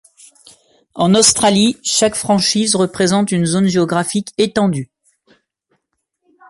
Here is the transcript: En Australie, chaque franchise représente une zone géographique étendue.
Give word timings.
En 0.95 1.13
Australie, 1.13 1.77
chaque 1.83 2.15
franchise 2.15 2.75
représente 2.75 3.31
une 3.31 3.45
zone 3.45 3.67
géographique 3.67 4.33
étendue. 4.39 4.89